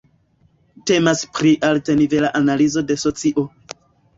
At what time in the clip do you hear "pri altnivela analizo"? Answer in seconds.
1.35-2.87